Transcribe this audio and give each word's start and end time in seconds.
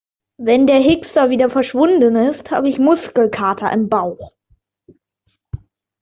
Wenn 0.39 0.65
der 0.65 0.79
Hickser 0.79 1.29
wieder 1.29 1.47
verschwunden 1.47 2.15
ist, 2.15 2.49
habe 2.49 2.67
ich 2.67 2.79
Muskelkater 2.79 3.71
im 3.71 3.87
Bauch. 3.87 4.31